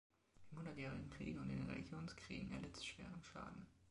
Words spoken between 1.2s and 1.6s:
und in